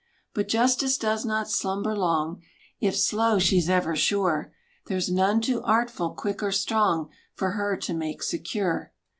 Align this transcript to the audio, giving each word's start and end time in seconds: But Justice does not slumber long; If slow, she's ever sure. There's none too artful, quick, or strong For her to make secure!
But 0.33 0.47
Justice 0.47 0.97
does 0.97 1.25
not 1.25 1.47
slumber 1.47 1.95
long; 1.95 2.41
If 2.79 2.97
slow, 2.97 3.37
she's 3.37 3.69
ever 3.69 3.95
sure. 3.95 4.51
There's 4.87 5.11
none 5.11 5.41
too 5.41 5.61
artful, 5.61 6.15
quick, 6.15 6.41
or 6.41 6.51
strong 6.51 7.11
For 7.35 7.51
her 7.51 7.77
to 7.77 7.93
make 7.93 8.23
secure! 8.23 8.93